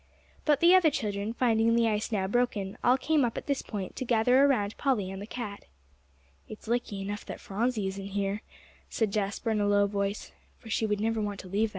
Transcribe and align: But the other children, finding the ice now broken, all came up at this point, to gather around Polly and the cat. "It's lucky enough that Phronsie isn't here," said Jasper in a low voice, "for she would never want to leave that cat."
But 0.45 0.61
the 0.61 0.73
other 0.73 0.89
children, 0.89 1.31
finding 1.31 1.75
the 1.75 1.87
ice 1.87 2.11
now 2.11 2.25
broken, 2.27 2.75
all 2.83 2.97
came 2.97 3.23
up 3.23 3.37
at 3.37 3.45
this 3.45 3.61
point, 3.61 3.95
to 3.97 4.03
gather 4.03 4.43
around 4.43 4.75
Polly 4.77 5.11
and 5.11 5.21
the 5.21 5.27
cat. 5.27 5.65
"It's 6.49 6.67
lucky 6.67 7.01
enough 7.01 7.23
that 7.27 7.39
Phronsie 7.39 7.85
isn't 7.85 8.07
here," 8.07 8.41
said 8.89 9.11
Jasper 9.13 9.51
in 9.51 9.61
a 9.61 9.67
low 9.67 9.85
voice, 9.85 10.31
"for 10.57 10.71
she 10.71 10.87
would 10.87 10.99
never 10.99 11.21
want 11.21 11.39
to 11.41 11.47
leave 11.47 11.69
that 11.69 11.69
cat." 11.69 11.69